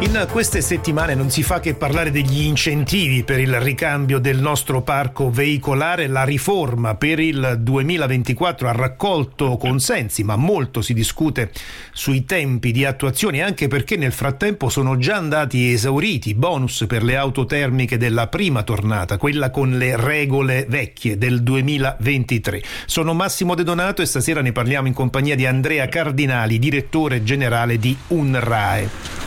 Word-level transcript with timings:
In 0.00 0.28
queste 0.30 0.60
settimane 0.60 1.16
non 1.16 1.28
si 1.28 1.42
fa 1.42 1.58
che 1.58 1.74
parlare 1.74 2.12
degli 2.12 2.42
incentivi 2.42 3.24
per 3.24 3.40
il 3.40 3.60
ricambio 3.60 4.20
del 4.20 4.38
nostro 4.38 4.80
parco 4.80 5.28
veicolare. 5.28 6.06
La 6.06 6.22
riforma 6.22 6.94
per 6.94 7.18
il 7.18 7.56
2024 7.58 8.68
ha 8.68 8.72
raccolto 8.72 9.56
consensi, 9.56 10.22
ma 10.22 10.36
molto 10.36 10.82
si 10.82 10.94
discute 10.94 11.50
sui 11.92 12.24
tempi 12.24 12.70
di 12.70 12.84
attuazione, 12.84 13.42
anche 13.42 13.66
perché 13.66 13.96
nel 13.96 14.12
frattempo 14.12 14.68
sono 14.68 14.98
già 14.98 15.16
andati 15.16 15.72
esauriti 15.72 16.30
i 16.30 16.34
bonus 16.34 16.84
per 16.86 17.02
le 17.02 17.16
auto 17.16 17.44
termiche 17.44 17.96
della 17.98 18.28
prima 18.28 18.62
tornata, 18.62 19.18
quella 19.18 19.50
con 19.50 19.76
le 19.78 19.96
regole 19.96 20.64
vecchie 20.68 21.18
del 21.18 21.42
2023. 21.42 22.62
Sono 22.86 23.14
Massimo 23.14 23.56
De 23.56 23.64
Donato 23.64 24.00
e 24.00 24.06
stasera 24.06 24.42
ne 24.42 24.52
parliamo 24.52 24.86
in 24.86 24.94
compagnia 24.94 25.34
di 25.34 25.44
Andrea 25.44 25.88
Cardinali, 25.88 26.60
direttore 26.60 27.24
generale 27.24 27.80
di 27.80 27.96
UNRAE. 28.06 29.17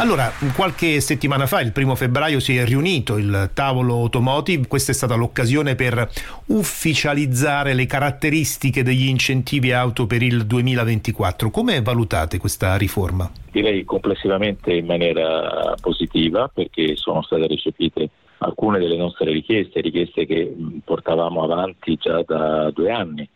Allora, 0.00 0.30
qualche 0.54 1.00
settimana 1.00 1.46
fa, 1.46 1.60
il 1.60 1.72
primo 1.72 1.96
febbraio, 1.96 2.38
si 2.38 2.56
è 2.56 2.64
riunito 2.64 3.16
il 3.16 3.50
tavolo 3.52 3.94
automotive. 3.94 4.68
Questa 4.68 4.92
è 4.92 4.94
stata 4.94 5.16
l'occasione 5.16 5.74
per 5.74 6.08
ufficializzare 6.46 7.74
le 7.74 7.84
caratteristiche 7.86 8.84
degli 8.84 9.08
incentivi 9.08 9.72
auto 9.72 10.06
per 10.06 10.22
il 10.22 10.46
2024. 10.46 11.50
Come 11.50 11.82
valutate 11.82 12.38
questa 12.38 12.76
riforma? 12.76 13.28
Direi 13.50 13.84
complessivamente 13.84 14.72
in 14.72 14.86
maniera 14.86 15.74
positiva 15.80 16.46
perché 16.46 16.94
sono 16.94 17.20
state 17.22 17.48
recepite 17.48 18.08
alcune 18.38 18.78
delle 18.78 18.96
nostre 18.96 19.32
richieste, 19.32 19.80
richieste 19.80 20.26
che 20.26 20.54
portavamo 20.84 21.42
avanti 21.42 21.96
già 21.96 22.22
da 22.24 22.70
due 22.70 22.92
anni 22.92 23.28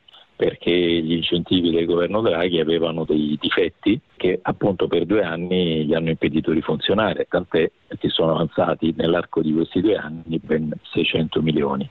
perché 0.43 0.73
gli 0.73 1.12
incentivi 1.12 1.71
del 1.71 1.87
governo 1.87 2.21
Draghi 2.21 2.59
avevano 2.59 3.05
dei 3.05 3.39
difetti 3.41 4.01
che 4.17 4.41
appunto 4.43 4.89
per 4.89 5.07
due 5.07 5.23
anni 5.23 5.84
gli 5.84 5.95
hanno 5.95 6.09
impedito 6.09 6.51
di 6.51 6.61
funzionare, 6.61 7.29
tant'è 7.31 7.71
che 7.97 8.09
sono 8.09 8.33
avanzati 8.33 8.93
nell'arco 8.97 9.41
di 9.41 9.53
questi 9.53 9.81
due 9.81 9.95
anni 9.95 10.41
ben 10.43 10.73
600 10.91 11.41
milioni. 11.43 11.89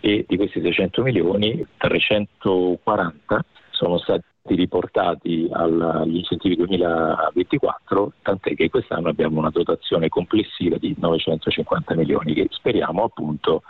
E 0.00 0.24
di 0.26 0.36
questi 0.36 0.60
600 0.60 1.02
milioni 1.04 1.64
340 1.76 3.44
sono 3.70 3.98
stati 3.98 4.24
riportati 4.46 5.48
agli 5.52 6.16
incentivi 6.16 6.56
2024, 6.56 8.14
tant'è 8.20 8.56
che 8.56 8.68
quest'anno 8.68 9.10
abbiamo 9.10 9.38
una 9.38 9.50
dotazione 9.50 10.08
complessiva 10.08 10.76
di 10.76 10.92
950 10.98 11.94
milioni 11.94 12.34
che 12.34 12.48
speriamo 12.50 13.04
appunto 13.04 13.62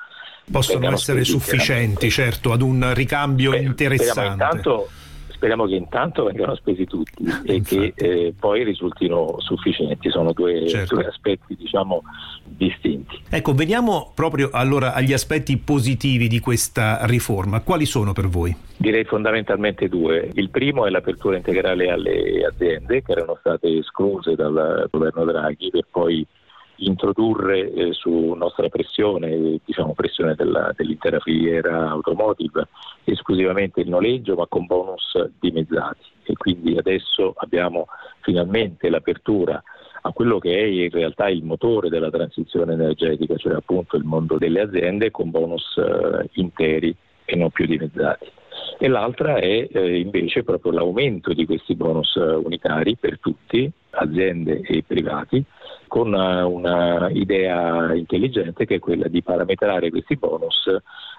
possono 0.51 0.91
essere 0.91 1.25
sufficienti, 1.25 2.11
certo, 2.11 2.53
ad 2.53 2.63
un 2.63 2.93
ricambio 2.95 3.51
Beh, 3.51 3.61
interessante. 3.61 4.45
Intanto, 4.45 4.89
speriamo 5.37 5.67
che 5.67 5.75
intanto 5.75 6.25
vengano 6.25 6.55
spesi 6.57 6.87
tutti 6.87 7.25
e 7.45 7.61
che 7.61 7.93
eh, 7.95 8.35
poi 8.39 8.65
risultino 8.65 9.37
sufficienti. 9.39 10.11
Sono 10.11 10.33
due, 10.33 10.67
certo. 10.67 10.97
due 10.97 11.07
aspetti, 11.07 11.55
diciamo, 11.57 12.03
distinti. 12.45 13.21
Ecco, 13.29 13.53
veniamo 13.53 14.13
proprio 14.15 14.49
allora 14.53 14.95
agli 14.95 15.13
aspetti 15.13 15.57
positivi 15.59 16.27
di 16.27 16.41
questa 16.41 17.01
riforma. 17.03 17.61
Quali 17.61 17.85
sono 17.85 18.13
per 18.13 18.29
voi? 18.29 18.55
Direi 18.77 19.05
fondamentalmente 19.05 19.89
due. 19.89 20.31
Il 20.35 20.51
primo 20.51 20.87
è 20.87 20.91
l'apertura 20.91 21.37
integrale 21.37 21.91
alle 21.91 22.45
aziende 22.47 23.03
che 23.03 23.13
erano 23.13 23.37
state 23.39 23.79
escluse 23.79 24.35
dal 24.35 24.89
governo 24.91 25.25
Draghi 25.25 25.71
per 25.71 25.87
poi 25.91 26.27
introdurre 26.79 27.73
eh, 27.73 27.93
su 27.93 28.35
nostra 28.35 28.69
pressione, 28.69 29.59
diciamo 29.65 29.95
pressione 29.95 30.35
della, 30.35 30.73
dell'intera 30.77 31.19
filiera 31.21 31.89
automotive, 31.89 32.69
esclusivamente 33.05 33.81
il 33.81 33.89
noleggio 33.89 34.35
ma 34.35 34.47
con 34.47 34.67
bonus 34.67 35.13
dimezzati 35.39 36.05
e 36.25 36.35
quindi 36.35 36.77
adesso 36.77 37.35
abbiamo 37.37 37.87
finalmente 38.21 38.89
l'apertura 38.89 39.63
a 40.03 40.13
quello 40.13 40.39
che 40.39 40.57
è 40.57 40.63
in 40.63 40.91
realtà 40.91 41.29
il 41.29 41.43
motore 41.43 41.89
della 41.89 42.11
transizione 42.11 42.75
energetica, 42.75 43.37
cioè 43.37 43.55
appunto 43.55 43.97
il 43.97 44.05
mondo 44.05 44.39
delle 44.39 44.61
aziende 44.61 45.11
con 45.11 45.31
bonus 45.31 45.77
eh, 45.77 46.29
interi 46.35 46.95
e 47.25 47.37
non 47.37 47.51
più 47.51 47.67
dimezzati. 47.67 48.31
E 48.79 48.89
l'altra 48.89 49.37
è 49.37 49.69
eh, 49.71 49.99
invece 49.99 50.45
proprio 50.45 50.73
l'aumento 50.73 51.33
di 51.33 51.45
questi 51.45 51.75
bonus 51.75 52.15
eh, 52.17 52.21
unitari 52.21 52.97
per 52.97 53.19
tutti, 53.19 53.71
aziende 53.91 54.61
e 54.61 54.85
privati, 54.87 55.45
con 55.87 56.09
una, 56.09 56.47
una 56.47 57.09
idea 57.11 57.95
intelligente 57.95 58.65
che 58.65 58.77
è 58.77 58.79
quella 58.79 59.09
di 59.09 59.23
parametrare 59.23 59.91
questi 59.91 60.17
bonus 60.17 60.67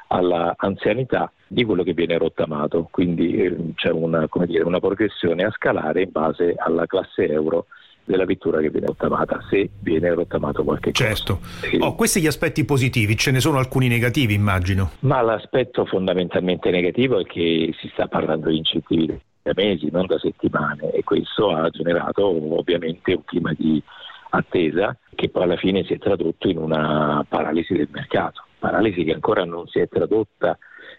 alla 0.08 0.54
anzianità 0.58 1.32
di 1.48 1.64
quello 1.64 1.84
che 1.84 1.94
viene 1.94 2.18
rottamato, 2.18 2.88
quindi 2.92 3.36
eh, 3.38 3.56
c'è 3.76 3.90
una, 3.90 4.28
dire, 4.46 4.64
una 4.64 4.80
progressione 4.80 5.44
a 5.44 5.52
scalare 5.52 6.04
in 6.04 6.12
base 6.12 6.56
alla 6.58 6.86
classe 6.86 7.28
euro 7.28 7.66
della 8.08 8.24
vettura 8.24 8.62
che 8.62 8.70
viene 8.70 8.88
rottamata, 8.88 9.40
se 9.50 9.70
viene 9.82 10.14
rottamato 10.14 10.64
qualche 10.64 10.94
certo. 10.94 11.40
cosa. 11.42 11.68
Certo. 11.68 11.86
Oh, 11.86 11.96
questi 11.96 12.22
gli 12.22 12.28
aspetti 12.28 12.64
positivi, 12.64 13.18
ce 13.18 13.32
ne 13.32 13.42
sono 13.42 13.58
alcuni 13.58 13.90
negativi 13.90 14.34
immagino. 14.34 14.92
Ma 15.00 15.22
l'aspetto 15.22 15.86
fondamentalmente 15.86 16.72
negativo 16.72 17.20
è 17.20 17.26
che 17.26 17.74
si 17.78 17.90
sta 17.92 18.08
parlando 18.08 18.50
di 18.50 18.58
incentivi 18.58 19.20
da 19.42 19.52
mesi, 19.56 19.90
non 19.92 20.06
da 20.06 20.18
settimane 20.20 20.92
e 20.92 21.04
questo 21.04 21.52
ha 21.54 21.70
generato 21.70 22.26
ovviamente 22.58 23.14
un 23.14 23.26
clima 23.26 23.54
di 23.58 23.82
attesa 24.30 24.98
che 25.16 25.30
poi 25.30 25.44
alla 25.44 25.58
fine 25.58 25.84
si 25.84 25.94
è 25.94 25.98
tradotto 25.98 26.48
in 26.48 26.58
una 26.58 27.26
paralisi 27.28 27.74
del 27.74 27.90
mercato, 27.92 28.44
paralisi 28.60 29.04
che 29.04 29.14
ancora 29.14 29.46
non 29.46 29.68
si 29.68 29.80
è 29.80 29.88
tradotta 29.88 30.58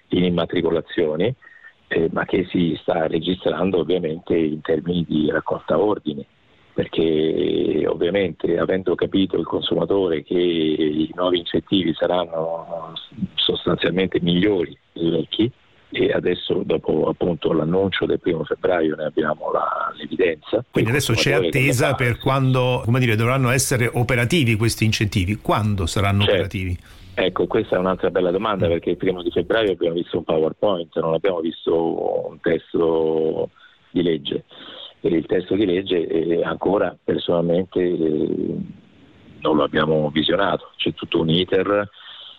in 0.08 0.24
immatricolazioni, 0.24 1.34
eh, 1.88 2.08
ma 2.12 2.24
che 2.24 2.44
si 2.46 2.76
sta 2.80 3.06
registrando 3.06 3.78
ovviamente 3.78 4.36
in 4.36 4.60
termini 4.60 5.04
di 5.08 5.30
raccolta 5.30 5.78
ordini, 5.78 6.24
perché 6.74 7.84
ovviamente 7.86 8.58
avendo 8.58 8.94
capito 8.94 9.36
il 9.36 9.46
consumatore 9.46 10.22
che 10.22 10.38
i 10.38 11.10
nuovi 11.14 11.38
incentivi 11.38 11.92
saranno 11.94 12.92
sostanzialmente 13.34 14.20
migliori 14.20 14.76
dei 14.92 15.10
vecchi, 15.10 15.50
e 15.90 16.12
adesso 16.12 16.62
dopo 16.64 17.08
appunto 17.08 17.52
l'annuncio 17.52 18.04
del 18.04 18.20
primo 18.20 18.44
febbraio 18.44 18.94
ne 18.94 19.04
abbiamo 19.04 19.50
la, 19.50 19.92
l'evidenza. 19.96 20.64
Quindi 20.70 20.90
adesso 20.90 21.14
c'è 21.14 21.32
attesa 21.32 21.94
per 21.94 22.18
quando 22.18 22.82
come 22.84 23.00
dire, 23.00 23.16
dovranno 23.16 23.50
essere 23.50 23.90
operativi 23.92 24.56
questi 24.56 24.84
incentivi, 24.84 25.36
quando 25.36 25.86
saranno 25.86 26.20
certo. 26.20 26.32
operativi? 26.32 26.78
Ecco, 27.14 27.46
questa 27.46 27.76
è 27.76 27.78
un'altra 27.78 28.10
bella 28.10 28.30
domanda 28.30 28.66
mm. 28.66 28.70
perché 28.70 28.90
il 28.90 28.96
primo 28.96 29.22
di 29.22 29.30
febbraio 29.30 29.72
abbiamo 29.72 29.94
visto 29.94 30.18
un 30.18 30.24
PowerPoint, 30.24 30.96
non 31.00 31.14
abbiamo 31.14 31.40
visto 31.40 32.28
un 32.28 32.38
testo 32.40 33.50
di 33.90 34.02
legge. 34.02 34.44
E 35.00 35.08
il 35.08 35.26
testo 35.26 35.54
di 35.54 35.64
legge 35.64 36.06
eh, 36.06 36.44
ancora 36.44 36.96
personalmente 37.02 37.80
eh, 37.80 38.56
non 39.40 39.56
lo 39.56 39.62
abbiamo 39.62 40.10
visionato, 40.10 40.70
c'è 40.76 40.92
tutto 40.94 41.20
un 41.20 41.30
iter 41.30 41.88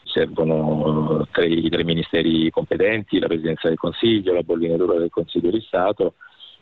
servono 0.09 1.27
tre, 1.31 1.47
i 1.47 1.69
tre 1.69 1.83
ministeri 1.83 2.49
competenti, 2.49 3.19
la 3.19 3.27
Presidenza 3.27 3.67
del 3.67 3.77
Consiglio, 3.77 4.33
la 4.33 4.43
bollinatura 4.43 4.97
del 4.97 5.09
Consiglio 5.09 5.51
di 5.51 5.61
Stato 5.61 6.15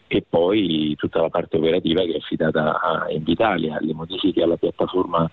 e 0.07 0.23
poi 0.27 0.95
tutta 0.95 1.21
la 1.21 1.29
parte 1.29 1.57
operativa 1.57 2.01
che 2.03 2.13
è 2.13 2.17
affidata 2.17 2.79
a 2.79 3.11
Invitalia. 3.11 3.77
Le 3.81 3.93
modifiche 3.93 4.41
alla 4.43 4.57
piattaforma 4.57 5.29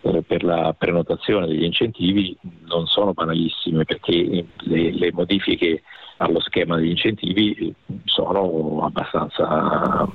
per, 0.00 0.22
per 0.22 0.44
la 0.44 0.74
prenotazione 0.76 1.46
degli 1.46 1.64
incentivi 1.64 2.36
non 2.66 2.86
sono 2.86 3.12
banalissime 3.12 3.84
perché 3.84 4.46
le, 4.56 4.92
le 4.92 5.12
modifiche 5.12 5.82
allo 6.18 6.40
schema 6.40 6.76
degli 6.76 6.90
incentivi 6.90 7.72
sono 8.04 8.82
abbastanza 8.84 10.08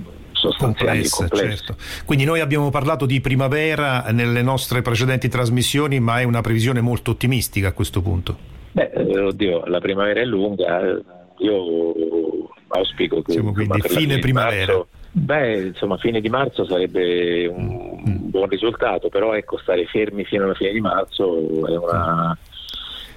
sostanziali 0.52 1.06
Certo. 1.06 1.76
Quindi 2.06 2.26
noi 2.26 2.40
abbiamo 2.40 2.70
parlato 2.70 3.06
di 3.06 3.22
primavera 3.22 4.06
nelle 4.12 4.42
nostre 4.42 4.82
precedenti 4.82 5.30
trasmissioni, 5.30 6.00
ma 6.00 6.20
è 6.20 6.24
una 6.24 6.42
previsione 6.42 6.82
molto 6.82 7.12
ottimistica 7.12 7.70
a 7.70 7.72
questo 7.72 8.02
punto. 8.02 8.38
Beh, 8.72 8.92
eh, 8.94 9.20
oddio, 9.20 9.66
la 9.66 9.80
primavera 9.80 10.22
è 10.22 10.26
lunga, 10.26 10.82
io 11.38 11.94
auspico 12.68 13.22
che... 13.22 13.34
Siamo 13.34 13.54
quindi 13.54 13.82
fine 13.82 14.20
primavera. 14.20 14.74
Marzo, 14.74 14.88
beh, 15.12 15.62
insomma, 15.62 15.98
fine 15.98 16.20
di 16.22 16.30
marzo 16.30 16.66
sarebbe 16.66 17.46
un 17.46 18.02
mm. 18.08 18.30
buon 18.30 18.50
risultato, 18.50 19.10
però 19.10 19.34
ecco, 19.34 19.58
stare 19.60 19.86
fermi 19.86 20.26
fino 20.26 20.46
alla 20.46 20.56
fine 20.56 20.72
di 20.72 20.82
marzo 20.82 21.38
è 21.68 21.78
una... 21.78 22.38
Mm 22.40 22.52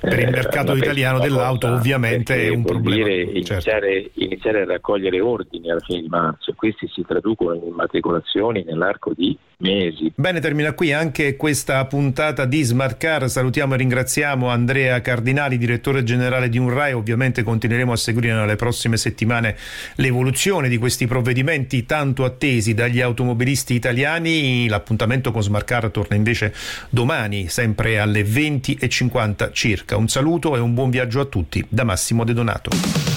per 0.08 0.20
il 0.20 0.30
mercato 0.30 0.72
eh, 0.74 0.78
italiano 0.78 1.18
dell'auto 1.18 1.68
ovviamente 1.68 2.46
è 2.46 2.48
un 2.48 2.64
problema. 2.64 3.04
Dire, 3.04 3.22
iniziare, 3.22 3.60
certo. 4.02 4.24
iniziare, 4.24 4.62
a 4.62 4.64
raccogliere 4.64 5.20
ordini 5.20 5.70
alla 5.70 5.80
fine 5.80 6.02
di 6.02 6.08
marzo 6.08 6.54
questi 6.56 6.88
si 6.92 7.04
traducono 7.06 7.54
in 7.54 7.66
immatricolazioni 7.66 8.64
nell'arco 8.64 9.12
di 9.14 9.36
mesi. 9.58 10.12
Bene, 10.14 10.40
termina 10.40 10.72
qui 10.72 10.92
anche 10.92 11.36
questa 11.36 11.84
puntata 11.86 12.44
di 12.44 12.62
Smart 12.62 12.96
Car. 12.96 13.28
Salutiamo 13.30 13.74
e 13.74 13.76
ringraziamo 13.76 14.48
Andrea 14.48 15.00
Cardinali, 15.00 15.58
direttore 15.58 16.02
generale 16.02 16.48
di 16.48 16.58
UNRAI. 16.58 16.94
Ovviamente 16.94 17.42
continueremo 17.42 17.92
a 17.92 17.96
seguire 17.96 18.34
nelle 18.34 18.56
prossime 18.56 18.96
settimane 18.96 19.56
l'evoluzione 19.96 20.68
di 20.68 20.78
questi 20.78 21.06
provvedimenti 21.06 21.86
tanto 21.86 22.24
attesi 22.24 22.74
dagli 22.74 23.00
automobilisti 23.00 23.74
italiani. 23.74 24.68
L'appuntamento 24.68 25.30
con 25.30 25.42
Smart 25.42 25.66
Car 25.66 25.90
torna 25.90 26.16
invece 26.16 26.52
domani, 26.90 27.48
sempre 27.48 27.98
alle 27.98 28.22
20.50 28.22 29.52
circa. 29.52 29.95
Un 29.96 30.08
saluto 30.08 30.56
e 30.56 30.60
un 30.60 30.74
buon 30.74 30.90
viaggio 30.90 31.20
a 31.20 31.24
tutti 31.24 31.64
da 31.68 31.84
Massimo 31.84 32.24
De 32.24 32.34
Donato. 32.34 33.15